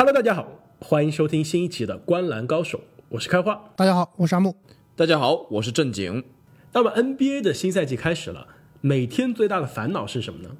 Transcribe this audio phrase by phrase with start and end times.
[0.00, 0.48] Hello，大家好，
[0.78, 2.78] 欢迎收听新一期的《观澜高手》，
[3.10, 3.70] 我是开花。
[3.76, 4.56] 大家好，我是阿木。
[4.96, 6.24] 大家好，我是正经。
[6.72, 8.46] 那么 NBA 的新赛季开始了，
[8.80, 10.56] 每天最大的烦恼是什么呢？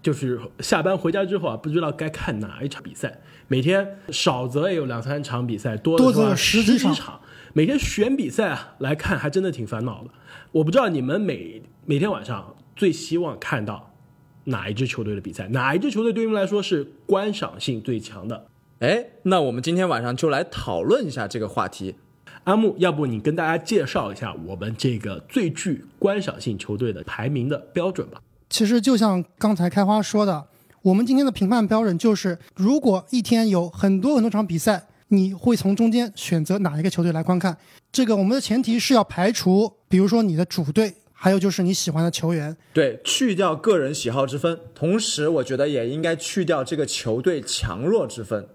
[0.00, 3.20] 就是下班回家之后啊，不知道该看哪一场比赛。
[3.48, 7.20] 每天少则也有两三场比赛，多多则则有十几场场。
[7.52, 10.10] 每天选比赛啊来看，还真的挺烦恼的。
[10.52, 13.92] 我不知道你们每每天晚上最希望看到
[14.44, 18.46] 哪一支球队的比赛，哪一支球队对你们来说是观赏性最强的？
[18.84, 21.94] 哎，那我们今天晚上就来讨论一下这个话题。
[22.42, 28.20] 阿木，要不你跟大家介绍一下我们这个最具观赏性球队的排名的标准吧？
[28.50, 30.48] 其实就像刚才开花说的，
[30.82, 37.56] 我们今天的评判标准就是，如果一天有很多很多场比赛，你会从中间选择哪一个球队来观看？
[37.90, 42.54] 这个我们的前提是要排除，比如说你的主队，还有就是你喜欢的球员。
[42.74, 48.46] 对，去掉个人喜好之分，同时我觉得也应该去掉这个球队强弱之分。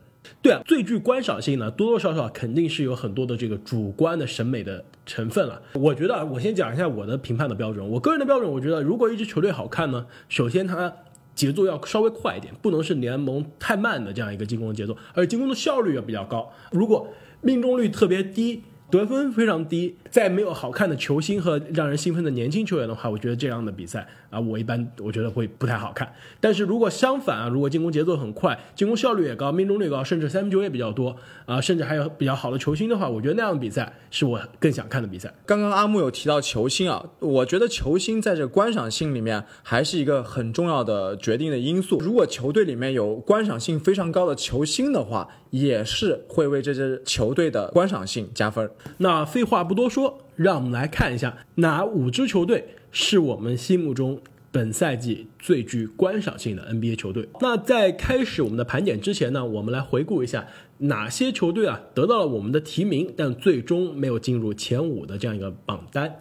[0.42, 5.62] 对啊，最具观赏性呢，多多少少肯定是有很多的这个主观的审美的成分了。
[5.74, 7.88] 我觉得啊，我先讲一下我的评判的标准。
[7.90, 10.94] 我个人的标准，我觉得如果一支球队好看呢，首先它
[11.36, 16.52] 节奏要稍微快一点，不能是联盟太慢的这样一个进攻节奏，而进攻的效率也比较高。
[16.72, 17.08] 如果
[17.42, 18.62] 命中率特别低，
[18.92, 26.12] 得分非常低，再没有好看的球星和让人兴奋的年轻球员的话，我觉得这样的比赛啊，我一般我觉得会不太好看。
[26.40, 35.32] 但是如果相反啊，如果进攻节奏很快，进攻效率也高，命中率高，甚至三分球也比较多啊，甚至还有比较好的球星的话，我觉得那样的比赛是我更想看的比赛。
[35.46, 42.00] 刚刚阿木有提到球星啊，我觉得球星在这观赏性里面还是一个很重要的决定的因素。
[42.00, 48.70] 如果球队里面有观赏性非常高的球星的话，也是会为这支球队的观赏性加分。
[48.98, 57.28] 那废话不多说，让我们来看一下哪五支球队是我们心目中本赛季最具观赏性的 NBA 球队。
[57.40, 60.48] 那在开始我们的盘点之前呢，我们来回顾一下
[60.80, 66.18] 哪些球队啊得到了我们的提名，但最终没有进入前五的这样一个榜单。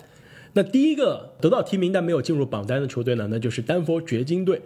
[0.55, 4.61] 那第一个得到提名但没有进入榜单的球队呢，那就是丹佛掘金队。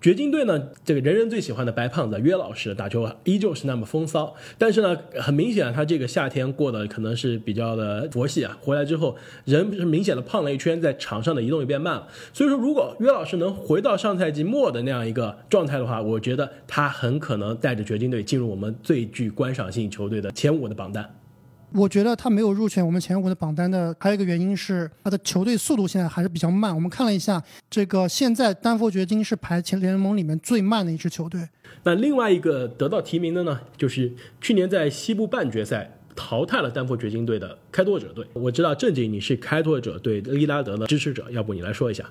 [0.00, 12.06] 掘金队呢，这个人人最喜欢的白胖子约老师打球依旧是那么风骚，但是呢，很明显他这个夏天过得可能是比较的佛系啊，回来之后人是明显的胖了一圈，在场上的移动也变慢了。
[12.32, 21.10] 所以说，如果约老师能回到上赛季末的那样一个状态的话，我觉得他很可能带着掘金队进入我们最具观赏性球队的前五的榜单。
[21.72, 26.74] 我觉得他没有入选我们前五的榜单的，还有一个原因是他的球队速度现在还是比较慢。
[26.74, 31.48] 我们看了一下，这个现在丹佛掘金是排前联盟里面最慢的一支球队。
[31.82, 38.24] 那另外一个得到提名的呢，就是去年在西部半决赛淘汰了丹佛掘金队的开拓者队。
[38.32, 42.04] 我知道正经你是开拓者队利拉德的支持者，要不你来说一下？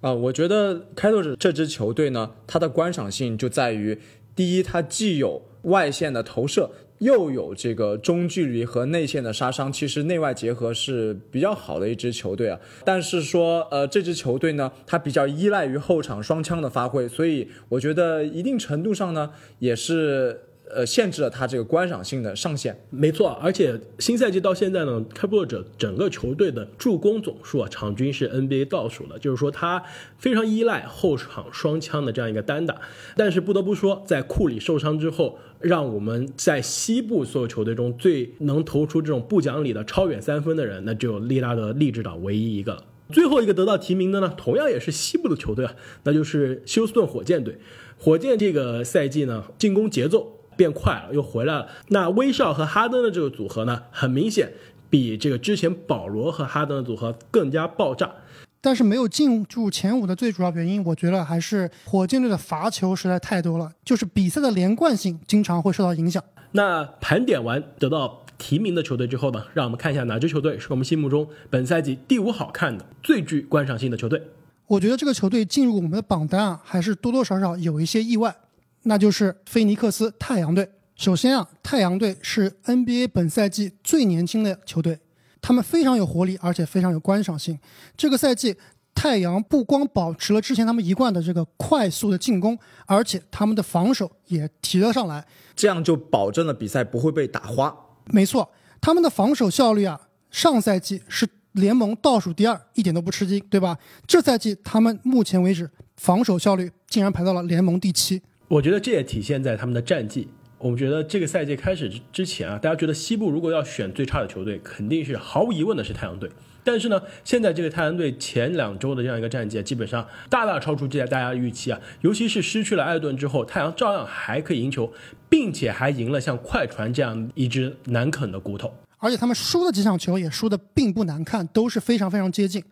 [0.00, 3.98] 啊，我觉得开拓者这支球队呢，它的观赏性就在于，
[4.34, 12.58] 第一，它既有外线的投射，又有这个中距离和内线的杀伤，其实内外结合是比较好的一支球队啊。
[12.84, 20.40] 但是说，呃，这支球队呢，它比较依赖于后场双枪的发挥，所以我觉得一定程度上呢，也是
[20.74, 22.78] 呃限制了他这个观赏性的上限。
[22.90, 29.82] 没错，而且新赛季到现在呢，开拓者整个球队的助攻总数啊，场均是 NBA 倒数的，就是说他
[30.18, 32.80] 非常依赖后场双枪的这样一个单打。
[33.16, 42.84] 但是不得不说，在库里受伤之后，让我们在西部所有球队中最能投出这种不讲理的超远三分的人，那只有利拉德利指导唯一一个了。
[43.12, 47.58] 最后一个得到提名的呢，同样也是西部的球队啊，那就是休斯顿火箭队。
[47.98, 51.66] 火箭这个赛季呢，进攻节奏变快了，又回来了。
[51.88, 54.52] 那威少和哈登的这个组合呢，很明显
[54.90, 58.12] 比这个之前保罗和哈登的组合更加爆炸。
[58.60, 66.22] 但是没有进入前五的最主要原因，我觉得还是火箭队的罚球实在太多了，就是比赛的连贯性经常会受到影响。
[66.52, 74.22] 那盘点完得到提名的球队之后呢，让我们看一下哪支球队是我们心目中本赛季第五好看的、最具观赏性的球队。
[74.66, 78.36] 我觉得这个球队进入我们的榜单啊，还是多多少少有一些意外，
[78.82, 80.70] 那就是菲尼克斯太阳队。
[80.96, 84.98] 首先啊，太阳队是 NBA 本赛季最年轻的球队，
[85.40, 87.58] 他们非常有活力，而且非常有观赏性。
[87.96, 88.56] 这个赛季，
[88.94, 95.26] 太阳不光保持了之前他们一贯的这个快速的进攻，而且他们的防守也提了上来。
[95.56, 97.74] 这样就保证了比赛不会被打花。
[98.06, 98.50] 没错，
[98.80, 99.98] 他们的防守效率啊，
[100.30, 103.78] 上赛季是联盟倒数第二，一点都不吃惊，对吧？
[104.06, 108.20] 这赛季他们目前为止防守效率竟然排到了联盟第七。
[108.50, 110.26] 我觉得这也体现在他们的战绩。
[110.58, 116.28] 我们觉得这个赛季开始之之前啊，大家觉得西部如果要选最差的球队，肯定是毫无疑问的是太阳队。
[116.64, 121.78] 但是呢，现在这个太阳队前两周的这样一个战绩，基本上大大超出这大家的预期啊。
[122.00, 124.92] 尤其是失去了艾顿之后，太阳照样还可以赢球，
[125.28, 128.74] 并且还赢了像快船这样一支难啃的骨头。
[128.98, 132.64] 而且他们输的几场球也输的并不难看，都是非常非常接近。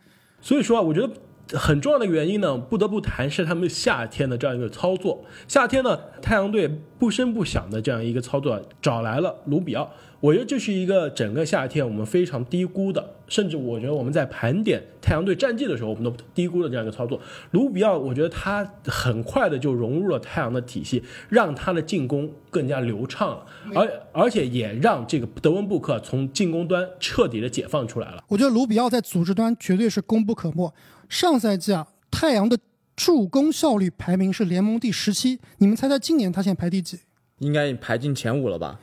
[0.43, 1.09] 所以说啊，我觉得。
[1.53, 5.25] 很重要的原因呢，不得不谈是他们夏天的这样一个操作。
[5.47, 6.69] 夏天呢，太阳队
[6.99, 9.91] 不声不响的这样一个操作，找来了卢比奥。
[10.21, 17.21] 我觉得这是一个整个夏天我们非常低估的，甚至我觉得我们在盘点太阳队战绩的时候，我们都低估了这样一个操作。
[17.53, 23.47] 卢比奥，我觉得他很快的就融入了太阳的体系，让他的进攻更加流畅了，
[23.77, 28.25] 而而且也让这个德文布克从进攻端彻底的解放出来了。
[28.27, 30.75] 我觉得卢比奥在组织端绝对是功不可没。
[31.09, 32.59] 上赛季啊，太阳的
[32.95, 36.99] 助攻效率排名是联盟第十七，你们猜猜今年他现在排第几？
[37.39, 38.79] 应该排进前五了吧？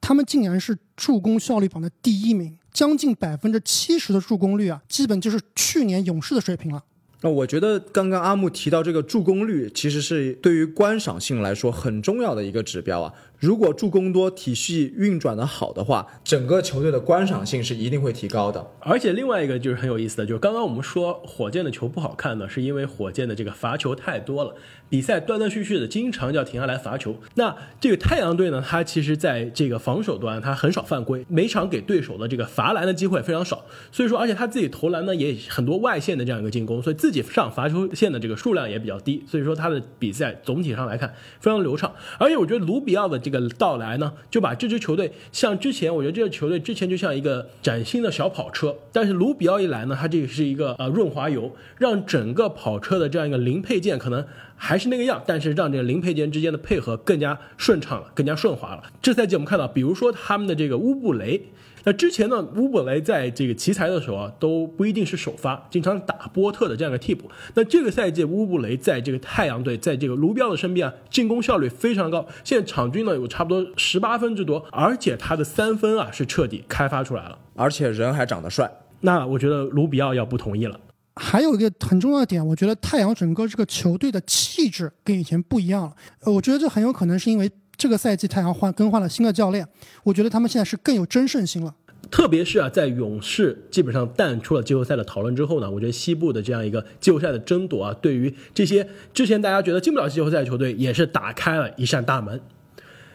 [0.00, 6.84] 他们竟然是助攻效率榜的第一名，将近百分之七十的助攻率啊，基本就是去年勇士的水平了。
[7.22, 13.10] 那我觉得刚刚阿木提到这个助攻率，其实是对于观赏性来说很重要的一个指标啊。
[13.44, 18.66] 如果助攻多，体系运转的好的话，整个球队的观赏性是一定会提高的。
[18.80, 24.54] 而且另外一个就是很有意思的，就是刚刚我们说火箭的球不好看呢，是因为火箭的这个罚球太多了，
[24.88, 27.16] 比赛断断续续的，经常要停下来罚球。
[27.34, 41.92] 那这个太阳队呢，他其实在这个防守端他很少犯规，每场给对手的这个罚篮的机会非常少，所以说而且他自己投篮呢也很多外线的这样一个进攻，所以自己上罚球线的这个数量也比较低，所以说他的比赛总体上来看非常流畅。
[42.18, 44.12] 而且我觉得卢比奥的这个的到来呢。
[44.30, 54.24] 就把这支球队像之前，我觉得这支球队之前就像一个崭新的小跑车，但是卢比奥一来呢，他这个是一个呃润滑油，让整个跑车的这样一个零配件可能
[54.56, 58.82] 还是那个样，但是让这个零配件之间的配合更加顺畅了，更加顺滑了。
[59.00, 61.40] 这赛季我们看到，比如说他们的这个乌布雷。
[61.86, 67.30] 那之前呢，乌布雷在这个奇才的时候啊，都不一定是首发，经常打波特的这样一个替补。
[67.54, 78.70] 那这个赛季，乌布雷在这个太阳队，在这个卢比奥的身边啊，进攻效率非常高，现在场均呢有差不多十八分之多，而且他的三分啊是彻底开发出来了，而且人还长得帅。
[79.02, 80.80] 那我觉得卢比奥要不同意了。
[81.16, 85.92] 还有一个很重要的点，我觉得太阳整个这个球队的气质跟以前不一样了。
[86.22, 87.50] 呃，我觉得这很有可能是因为。
[87.76, 89.66] 这个赛季太阳换更换了新的教练，
[90.04, 91.74] 我觉得他们现在是更有争胜心了。
[92.10, 102.40] 特别是啊，在勇士基本上淡出了季后赛的讨论之后呢，我觉得西部的这样一个季后赛的争夺啊，对于这些之前大家觉得进不了季后赛的球队，也是打开了一扇大门。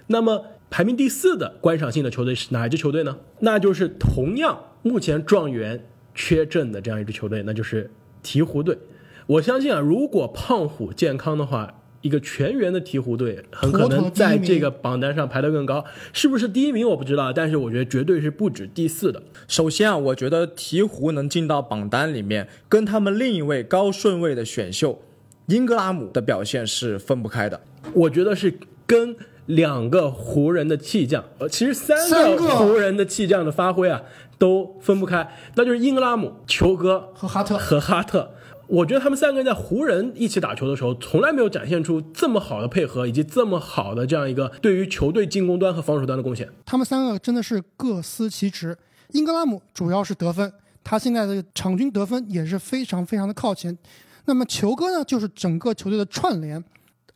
[0.07, 3.17] 那么排名第四的观赏性的球队是哪一支球队呢？
[3.39, 5.85] 那就是同样目前状元
[6.15, 7.89] 缺阵的这样一支球队，那就是
[8.23, 8.77] 鹈鹕队。
[9.27, 11.75] 我相信啊，如果胖虎健康的话。
[12.01, 19.21] 一个全员的鹈鹕队很可能在这个榜单上排得更高，是不是第一名我不知道，但是我觉得绝对是不止第四的。
[19.47, 25.01] 首先啊，我觉得鹈鹕能进到榜单里面，跟他们另一位高顺位的选秀
[25.47, 27.59] 英格拉姆的表现是分不开的。
[27.93, 29.15] 我觉得是跟
[29.47, 34.01] 两个湖人的弃将，呃，其实三个湖人的弃将的发挥啊
[34.37, 38.31] 都分不开，那就是英格拉姆、球哥和哈特和哈特。
[38.69, 46.47] 我觉得他们三个人在湖人一起打球的时候，从来没有展现出这么好的配合，以及这么好的这样一个对于球队进攻端和防守端的贡献。
[46.65, 48.77] 他们三个真的是各司其职。
[49.13, 53.75] 英格拉姆主要是得分，他现在的场均得分也是非常非常的靠前。
[54.25, 56.63] 那么球哥呢，就是整个球队的串联，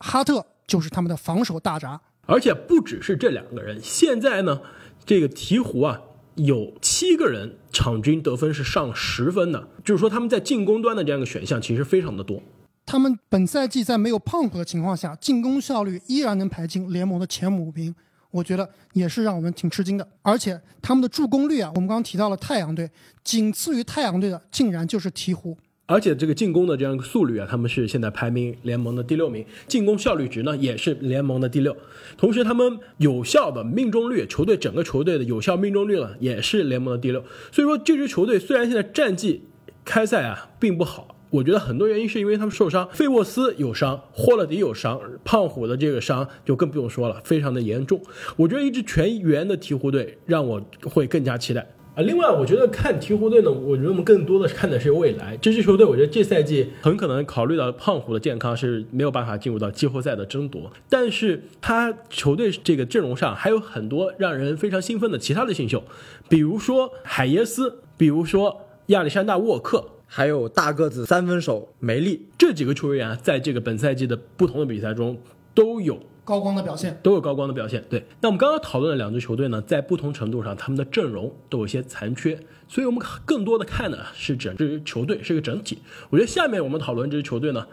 [0.00, 2.00] 哈特就是他们的防守大闸。
[2.26, 4.60] 而且不只是这两个人，现在呢，
[5.06, 6.00] 这个鹈鹕啊。
[6.36, 12.42] 有七个人场均得分是上十分的，就是说他们在进攻端的这样一个选项其实非常的多。
[12.86, 17.94] 他们本赛季在没有胖虎的情况下，进攻效率依然能排进联盟的前五名，
[18.30, 20.06] 我觉得也是让我们挺吃惊的。
[20.22, 22.90] 而且他们的助攻率啊，我们刚刚提到了太阳队，
[23.22, 25.56] 仅次于太阳队的竟然就是鹈鹕。
[25.86, 31.76] 而且这个进攻的这样一个速率啊，他们是现在排名联盟的第六名，进攻效率值呢也是联盟的第六。
[32.16, 37.22] 同时，他们有效的命中率，球队整个球队的有效命中率呢也是联盟的第六。
[37.52, 39.42] 所以说，这支球队虽然现在战绩
[39.84, 48.00] 开赛啊并不好，我觉得很多原因是因为他们受伤，费沃斯有伤，霍勒迪有伤，胖虎的这个伤就更不用说了，非常的严重。
[48.36, 51.66] 我觉得一支全员的鹈鹕队让我会更加期待。
[51.94, 55.36] 啊，另外，我觉得看鹈鹕队呢，我觉得我们更多的是看的是未来。
[55.36, 65.84] 这支球队，我觉得这赛季很可能考虑到胖虎的健康是没有办法进入到季后赛的争夺，但是他球队这个阵容上还有很多让人非常兴奋的其他的新秀，
[66.28, 75.16] 比如说海耶斯，比如说亚历山大沃克，还有大个子三分手梅利这几个球员啊，在这个本赛季的不同的比赛中
[75.54, 76.98] 都有高光的表现。
[77.02, 77.84] 都有高光的表现。
[77.88, 85.78] 对，那我们刚刚讨论的两支球队呢，在不同程度上，他们的阵容都有些残缺，所以我们更多的看的是整支球队是一个整体。
[86.10, 87.66] 我觉得下面我们讨论这支球队呢，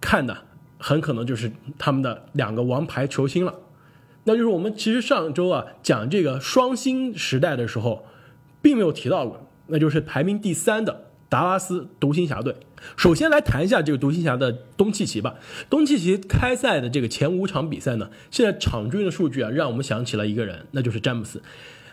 [0.00, 0.36] 看的
[0.78, 3.54] 很可能就是他们的两个王牌球星了。
[4.24, 8.04] 那就是我们其实上周啊讲这个双星时代的时候，
[8.62, 12.54] 并没有提到过，那就是排名第三的达拉斯独行侠队。
[12.96, 15.34] 首先来谈一下这个独行侠的东契奇吧。
[15.68, 21.42] 东契奇开赛的这个前五场比赛呢，现在场均的数据啊，让我们想起了一个人，那就是詹姆斯。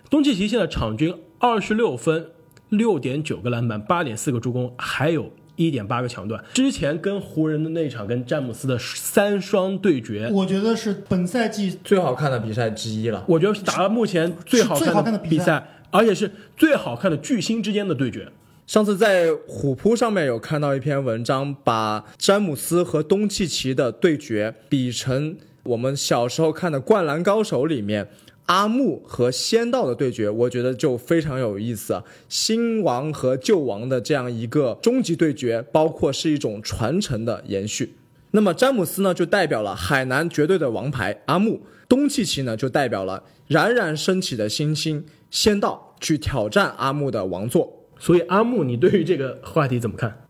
[0.09, 2.27] 东契奇现在场均二十六分、
[2.69, 6.43] 六点九个篮板、八点四个助攻，还有一点八个抢断。
[6.53, 13.23] 之前跟湖人的那场跟詹姆斯的三双对决，我觉得是本赛季最好看的比赛之一了。
[13.27, 18.29] 我觉得是打了目前最好看的的比赛比赛，而且是最好看的巨星之间的对决。
[18.71, 28.07] 上次在虎扑上面有看到一篇文章，把詹姆斯和东契奇的对决比成我们小时候看的《灌篮高手》里面
[28.45, 32.01] 阿木和仙道的对决，我觉得就非常有意思。
[32.29, 37.97] 新王和旧王的这样一个终极对决，包括是一种传承的延续。
[38.31, 41.59] 那么詹姆斯呢，就代表了海南绝对的王牌阿木；
[41.89, 47.80] 东契奇呢，就代表了冉冉升起的新星仙道，去挑战阿木的王座。
[48.01, 50.25] 所以阿木，你对于这个话题怎么看？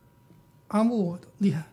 [0.67, 1.67] 阿木厉害，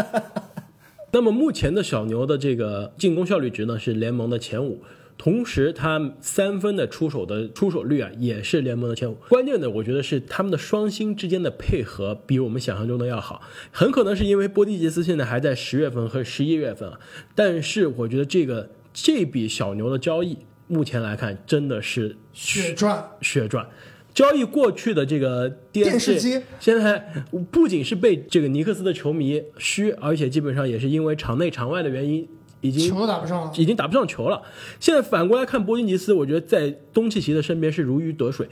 [1.12, 4.82] 那么目前的小牛的这个进攻效率值呢是联盟的前五，
[5.16, 9.14] 同时他三分的出手的出手率啊也是联盟的前五。
[9.30, 17.00] 关键的我觉得是他们的双星之间的配合比我们想象中的要好，很可能是因为波蒂吉斯现在还在十月份和十一月份啊，
[17.34, 23.02] 但是我觉得这个这笔小牛的交易目前来看真的是血赚。
[23.22, 23.66] 血赚。
[24.14, 32.28] 交易过去的这个电视机，现在不仅是被这个尼克斯的球迷嘘，而且基本上也是因为场内场外的原因，
[32.60, 33.52] 已经球都打不上了。
[33.56, 34.42] 已经打不上球了。
[34.78, 38.46] 现在反过来看波金吉斯，我觉得在东契奇的身边是如鱼得水。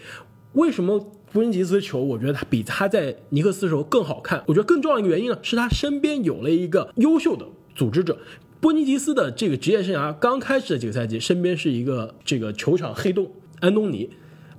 [0.54, 0.98] 为什么
[1.30, 4.42] 波金吉斯的球，我觉得他比他在尼克斯的时候更好看？
[4.46, 8.18] 我觉得更重要的一个原因呢，是他身边有了一个优秀的组织者。
[8.60, 14.08] 波尼吉斯的这个职业生涯刚开始的几个赛季，身边是一个这个球场黑洞安东尼。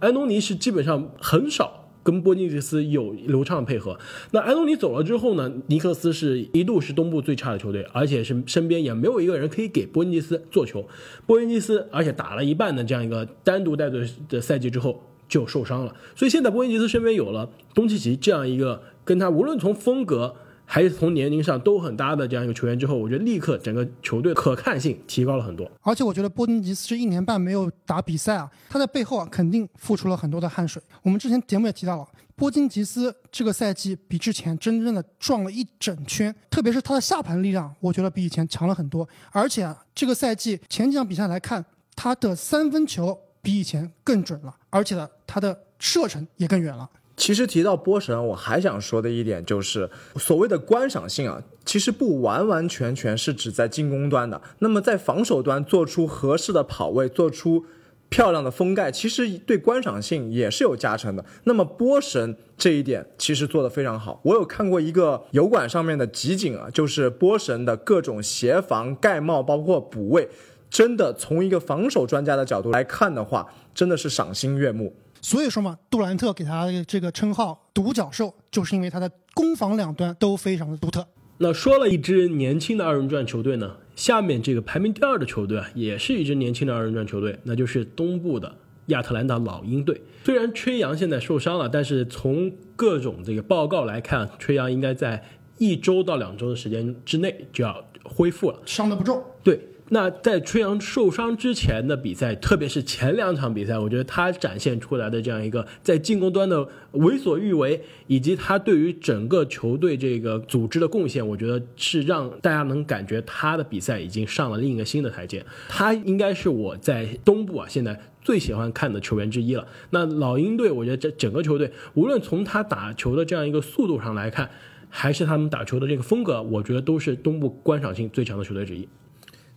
[0.02, 3.98] 安东尼是基本上很少跟波尼吉斯有流畅配合。
[4.32, 10.86] 那安东尼走了之后呢，尼克斯是一度是东部最差的球队，而且是身边也没有一个人可以给波尼吉斯做球。
[11.26, 20.36] 波尼吉斯而且打了一半的这样一个单独带队的赛季之后就受伤了，所以现在波尼吉斯身边有了东契奇这样一个跟他无论从风格。
[20.74, 25.70] 还是从年龄上都很搭的这样一个球员之后，我觉得立刻整个球队可看性提高了很多。
[25.82, 30.82] 而且我觉得波金吉斯这一年半没有打比赛啊，他在背后啊肯定付出了很多的汗水。
[31.02, 39.06] 我们之前节目也提到了，波金吉斯这个赛季比之前真正的壮了一整圈，特别是他的下盘力量，我觉得比以前强了很多。
[39.34, 41.66] 而且啊，这个赛季前几场比赛来看，
[41.98, 46.90] 他的三分球比以前更准了，而且呢，他的射程也更远了。
[47.18, 54.42] 其实提到波神，我还想说的一点就是，所谓的观赏性啊，其实不完完全全是指在进攻端的。
[54.60, 57.66] 那么在防守端做出合适的跑位，做出
[58.10, 61.24] 漂亮的封盖，其实对观赏性也是有加成的。
[61.44, 64.20] 那么波神这一点其实做得非常好。
[64.24, 70.28] 我有看过一个油管上面的集锦啊，就是波神的各种协防、盖帽，包括补位，
[70.70, 74.96] 真的从一个防守专家的角度来看的话，真的是赏心悦目。
[75.22, 81.08] 所以说嘛，杜兰特给他这个称号“独角兽”，就是因为他的攻防两端都非常的独特。
[81.38, 88.56] 那说了一支年轻的二人转球队呢，下面这个排名第二的球队啊，也是一支年轻的二人转球队，那就是东部的
[88.88, 90.02] 亚特兰大老鹰队。
[90.24, 95.24] 虽然吹杨现在受伤了，但是从各种这个报告来看，吹杨应该在
[95.60, 99.24] 一周到两周的时间之内就要恢复了，伤的不重。
[99.44, 99.60] 对。
[99.94, 115.46] 那在吹杨受伤之前的比赛，特别是前两场比赛，我觉得他展现出来的这样一个在进攻端的为所欲为，以及他对于整个球队这个组织的贡献，我觉得是让大家能感觉他的比赛已经上了另一个新的台阶。
[115.68, 119.68] 他应该是我在东部啊现在最喜欢看的球员之一了。
[119.90, 124.50] 那老鹰队，我觉得这整个球队，无论从他打球的这样一个速度上来看，
[124.88, 128.88] 还是他们打球的这个风格，我觉得都是东部观赏性最强的球队之一。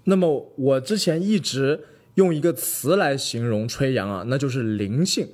[0.04, 1.80] 那么我之前一直
[2.14, 5.28] 用一个词来形容吹杨啊，那就是灵性。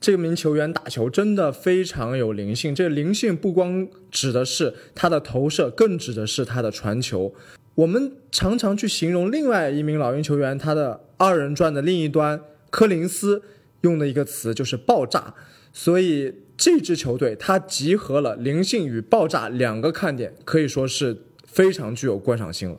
[0.00, 2.74] 这名球员打球真的非常有灵性。
[2.74, 7.34] 这灵性不光指的是他的投射，更指的是他的传球。
[7.76, 12.40] 我们常常去形容另外一名老鹰球员他的二人转的另一端，
[12.70, 13.42] 柯林斯
[13.80, 15.34] 用的一个词就是爆炸。
[15.72, 21.16] 所以这支球队它集合了灵性与爆炸两个看点，可以说是
[21.46, 22.78] 非常具有观赏性了。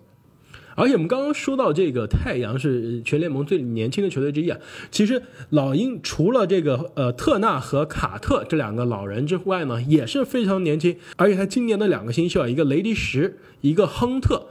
[0.76, 4.60] 而且我们刚刚说到这个太阳是全联盟最年轻的球队之一啊，
[4.92, 14.48] 其实老鹰除了这个呃特纳和卡特这两个老人之外呢，也是非常年轻，而且他今年的两个新秀啊，一个雷迪什，一个亨特，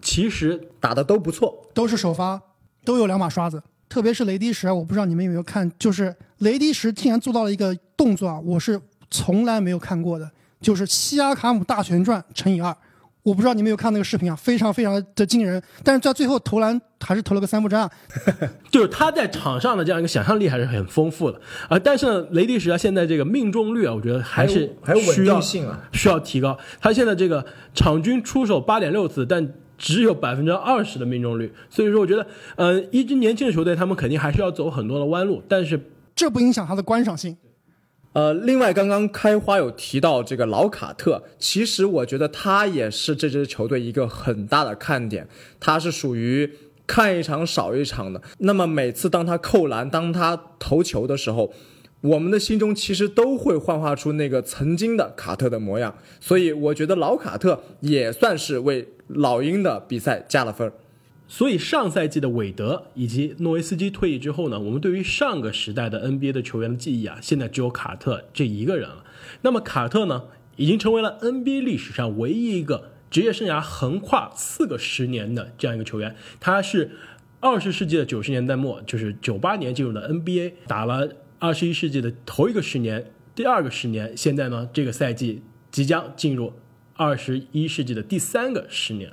[0.00, 1.66] 其实打的都不错。
[1.74, 2.40] 都是首发，
[2.84, 3.62] 都有两把刷子。
[3.88, 12.76] 特别是雷迪什，我不知道你们有没有看，就是雷迪什竟然做到了一个动作啊，我是从来没有看过的，就是西亚卡姆大旋转乘以二。
[13.24, 15.60] 我不知道你们有看那个视频啊，非常非常的惊人。
[15.82, 17.90] 但是在最后投篮还是投了个三不沾啊。
[18.70, 21.78] 就是他在场上的这样一个想象力还是很丰富的啊。
[21.78, 25.80] 但是呢，雷迪什啊，现在这个命中率啊，我觉得还是还有稳需要定性啊。
[25.92, 26.56] 需要提高。
[26.78, 31.50] 他现在这个场均出手八点六次，但只有百分之二十的命中率。
[31.70, 32.26] 所以说，我觉得，
[32.56, 35.80] 呃，一支年轻的球队，他们肯定还是要走很多的弯路，但是
[36.14, 37.34] 这不影响他的观赏性。
[38.14, 45.26] 呃，另外刚刚开花有提到这个老卡特，其实我觉得他也是这支球队一个很大的看点，
[45.58, 46.48] 他是属于
[46.86, 48.22] 看一场少一场的。
[48.38, 51.52] 那么每次当他扣篮、当他投球的时候，
[52.02, 55.92] 我们的心中其实都会幻化出那个曾经的卡特的模样。
[56.20, 60.72] 所以我觉得老卡特也算是为老鹰的比赛加了分儿。
[61.26, 69.04] 所以上赛季的韦德以及诺维斯基退役之后呢，我们对于上个时代的 NBA 的球员的记忆啊，现在只有卡特这一个人了。
[69.40, 70.24] 那么卡特呢，
[70.56, 76.14] 已经成为了 NBA 历史上唯一一个职业生涯横跨四个十年的这样一个球员。
[76.38, 76.90] 他是
[77.40, 86.52] 二十世纪的九十年代末，就是九八年进入的 NBA，打了二十一世纪的头一个十年，第二个十年，现在呢，这个赛季即将进入
[86.94, 89.10] 二十一世纪的第三个十年。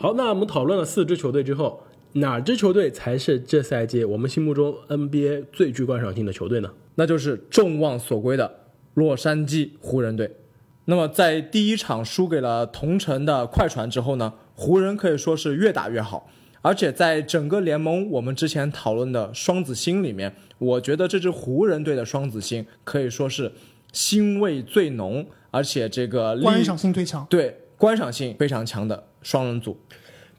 [0.00, 6.70] 好，那我们讨论了四支球队之后，哪支球队才是这赛季我们心目中 NBA 最具观赏性的球队呢？
[6.94, 8.60] 那就是众望所归的
[8.94, 10.36] 洛杉矶湖人队。
[10.84, 16.30] 那么在第一场输给了同城的快船之后呢，湖人可以说是越打越好，
[16.62, 23.50] 而且在整个联盟我们之前讨论的双子星里面，我觉得这支湖人队的双子星可以说是
[23.92, 27.26] 腥味最浓，而且这个观赏性最强。
[27.28, 29.76] 对观赏性非常强的双人组。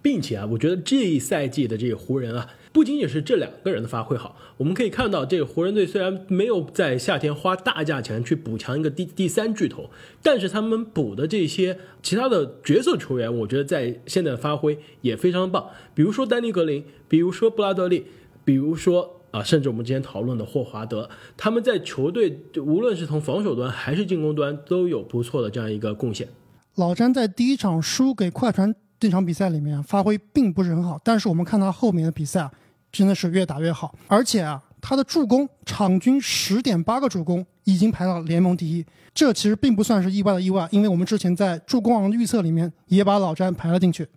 [0.01, 9.89] 并且啊，我觉得这一赛季的这个湖人啊，不仅仅是这两个人的发挥好，我们可以看到这个湖人队虽然没有在夏天花大价钱去补强一个第第三巨头，
[10.23, 15.69] 但是他们补的这些其他的角色球员，我觉得在现在的发挥也非常棒。
[15.93, 18.05] 比如说丹尼格林，比如说布拉德利，
[18.45, 26.29] 比如说啊，甚至我们之前讨论的霍华德，他们在球队无论是从防守端还是进攻端都有不错的这样一个贡献。
[26.75, 32.51] 老詹在第一场输给快船这场比赛里面发挥并不是很好，但是我们看他后面的比赛啊，
[32.91, 44.07] 真的是越打越好，而且啊，他的助攻场均十点八个助攻已经排到联盟第一，这其实并不算是意外的意外，因为我们之前在助攻王的预测里面也把老詹排了进去。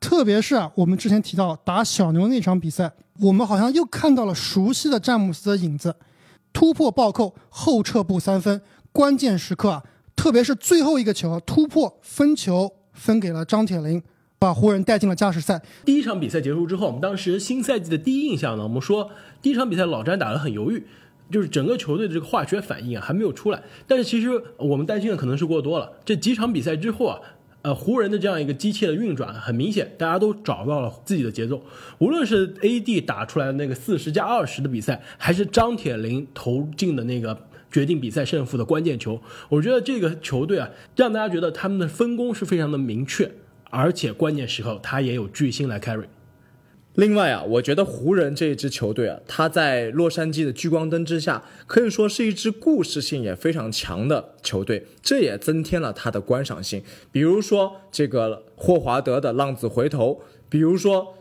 [0.00, 5.96] 特别是啊，我们之前提到打小牛那场比赛，我们好像又看到了熟悉的詹姆斯的影子，
[6.52, 8.60] 突破暴扣后撤步三分，
[8.92, 9.82] 关键时刻啊，
[10.24, 14.02] 特别是最后一个球啊突破分球分给了张铁林，
[14.38, 15.60] 把湖人带进了加时赛。
[15.84, 19.10] 第一场比赛结束之后，我们当时新赛季的第一印象呢，我们说
[19.42, 20.82] 第一场比赛老詹打得很犹豫，
[21.30, 23.62] 就是整个球队的这个化学反应啊还没有出来。
[23.86, 25.92] 但是其实我们担心的可能是过多了。
[26.06, 27.20] 这几场比赛之后啊，
[27.60, 31.60] 呃，湖人的这样一个机器的运转很明显，大家都找到了自己的节奏。
[31.98, 37.38] 无论是 AD 打出来的那个四十加二十的比赛，还是张铁林投进的那个。
[37.74, 43.28] 决定比赛胜负的关键球，我觉得这个球队啊，让大家觉得他们的分工是非常的明确，
[43.68, 46.04] 而且关键时候他也有巨星来 carry。
[46.94, 56.80] 另外啊，我觉得湖人这一支球队啊，他在洛杉矶的聚光灯之下，可以说是一支故事性也非常强的球队，这也增添了它的观赏性。
[57.10, 61.16] 比如说这个霍华德的浪子回头，比如说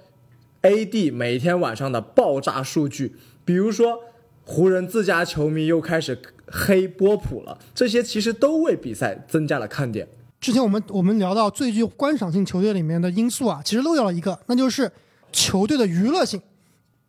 [0.62, 3.98] AD 每天晚上的爆炸数据，比如说
[4.46, 10.08] 湖人自家球迷又开始黑波普了，这些其实都为比赛增加了看点。
[10.40, 14.92] 之前我们我们聊到最具观赏性球队里面的因素啊，其实漏掉了一个，那就是
[15.32, 16.42] 球队的娱乐性。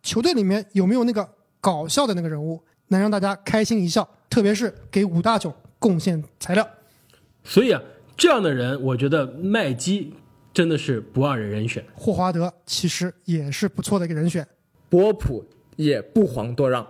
[0.01, 1.27] 球队里面有没有那个
[1.59, 4.07] 搞笑的那个人物，能让大家开心一笑？
[4.29, 6.67] 特别是给五大囧贡献材料。
[7.43, 7.81] 所以啊，
[8.15, 10.13] 这样的人，我觉得麦基
[10.53, 11.83] 真的是不二人人选。
[11.93, 14.47] 霍华德其实也是不错的一个人选。
[14.89, 15.45] 波普
[15.75, 16.87] 也不遑多让。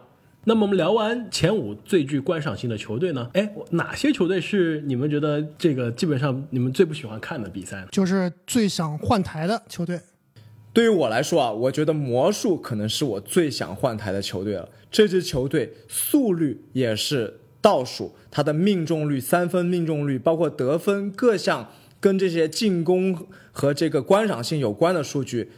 [0.47, 3.27] 那么我们聊完前五最具观赏性的球队呢？
[3.33, 7.87] 哎，哪些球队是你们觉得这个基本上你们最不喜欢看的比赛呢？
[7.91, 9.99] 就是最想换台的球队。
[10.71, 14.69] 对于我来说啊，我觉得魔术可能是我最想换台的球队了。
[14.91, 23.17] 这支球队速率也是倒数，它的命中率、三分命中率，包括得分各项跟这些进攻
[23.51, 25.49] 和这个观赏性有关的数据，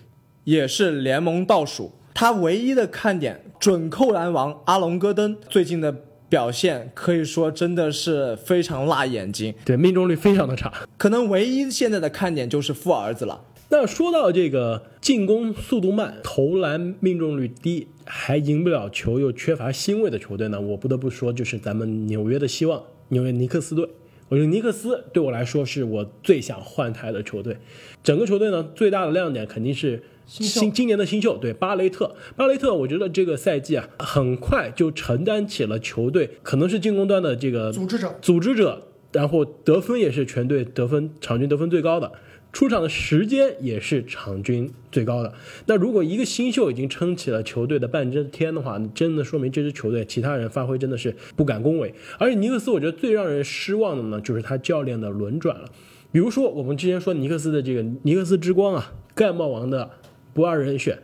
[0.46, 1.96] 也是联盟倒数。
[2.20, 5.96] 他唯一的看点，准扣篮王阿隆戈登最近的
[6.28, 9.54] 表现可以说真的是非常辣眼睛。
[9.64, 10.74] 对，命中率非常的差。
[10.98, 13.44] 可能唯一现在的看点就是富儿子了。
[13.70, 23.88] 那说到这个进攻速度慢、投篮命中率低，还赢不了球又缺乏星位的球队呢，我不得不说就是咱们纽约的希望——纽约尼克斯队。
[24.30, 27.58] 我觉得尼克斯对我来说是我最想换台的球队。
[28.04, 32.16] 整个球队呢，最大的亮点肯定是新今年的新秀，对巴雷特。
[32.36, 42.12] 巴雷特，我觉得这个赛季啊，很快就承担起了球队可能是进攻端的这个组织者，组织者，然后得分也是全队得分场均得分最高的。
[42.58, 45.32] 出场的时间也是场均最高的。
[45.68, 51.94] 那如果一个新秀已经撑起了球队的半遮天的话，真的说明这支球队其他人发挥真的是不敢恭维。
[52.18, 55.70] 而且尼克斯，我觉得最让人失望的呢，就是他教练的轮转了。
[56.12, 59.92] 比如说我们之前说尼克斯的这个尼克斯之光啊，盖帽王的
[60.34, 60.98] 不二人选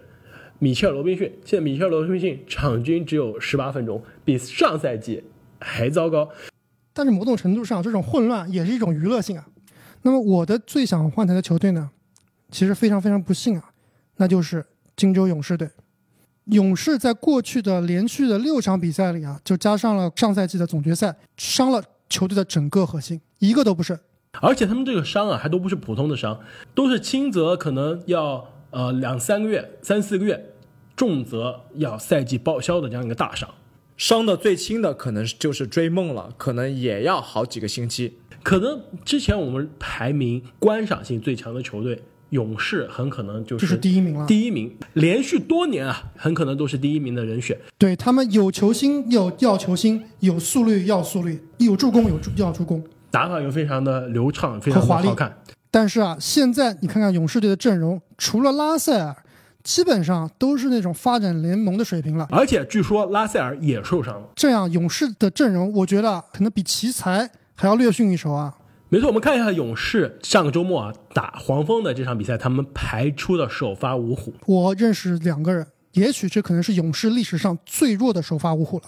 [0.57, 5.21] 米切尔罗宾逊，现在米切尔罗宾逊场均只有十八分钟，比上赛季
[5.59, 6.27] 还糟糕。
[6.95, 9.45] 但是某种程度上，这种混乱也是一种娱乐性啊。
[10.03, 11.89] 那么我的最想换台的球队呢，
[12.51, 13.71] 其实非常非常不幸啊，
[14.17, 14.63] 那就是
[14.95, 15.67] 金州勇士队。
[16.45, 23.97] 勇士在过去的连续的六场比赛里啊，就加上了上赛季的总决赛，伤了球队的整个核心，一个都不剩。
[24.41, 26.37] 而且他们这个伤啊，还都不是普通的伤，
[26.75, 30.53] 都是轻则可能要呃两三个月、三四个月，
[30.97, 33.49] 重则要赛季报销的这样一个大伤。
[33.97, 38.17] 伤的最轻的可能就是追梦了，可能也要好几个星期。
[38.41, 44.25] 可能之前我们排名观赏性最强的球队勇士，很可能就就是第一名了。
[44.25, 47.57] 第一名，连续多年啊，很可能都是第一名的人选。
[47.77, 55.37] 对他们有球星有要球星，有速率要速率，有助攻有助要助攻，打法又非常的流畅，非常的华丽好看。
[55.71, 59.15] 但是啊，现在你看看勇士队的阵容，除了拉塞尔，
[59.63, 62.27] 基本上都是那种发展联盟的水平了。
[62.29, 64.27] 而且据说拉塞尔也受伤了。
[64.35, 68.53] 这样勇士的阵容，我觉得可能比奇才还要略逊一筹啊。
[68.89, 74.33] 没错，我们看一下勇士上个周末啊打黄蜂的这场比赛，他们排出的首发五虎。
[74.45, 78.85] 我认识两个人，也许这可能是勇士历史上最弱的首发五虎了。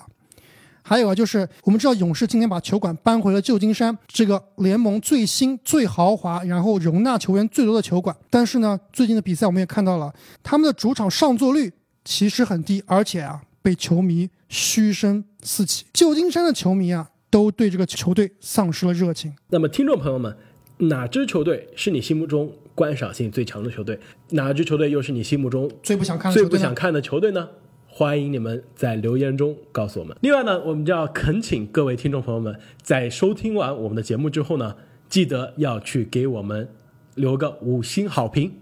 [0.87, 8.15] 还有啊，就是我们知道勇士今天把球馆搬回了旧金山，这个联盟最新、最豪华，然后容纳球员最多的球馆。
[8.29, 15.85] 但是呢，最近的比赛我们也看到了，他们的主场上座率其实很低，而且啊，被球迷嘘声四起。
[15.91, 19.33] 旧金山的球迷啊，都对这个球队丧失了热情。
[19.49, 20.37] 那么，听众朋友们，
[20.77, 23.99] 哪支球队是你心目中观赏性最强的球队？
[24.29, 27.49] 哪支球队又是你心目中最不想看的最不想看的球队呢？
[27.97, 30.17] 欢迎你们在留言中告诉我们。
[30.19, 34.75] 另外呢，我们就要恳请各位听众朋友们，在收听完我们的节目之后呢，
[35.07, 36.67] 记得要去给我们
[37.13, 38.59] 留个五星好评。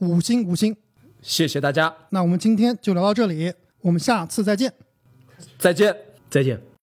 [0.00, 0.76] 五星五星。
[1.20, 4.72] 谢谢大家，那我们今天就聊到这里，我们下次再见。
[5.56, 5.96] 再见。
[6.28, 6.62] 再见。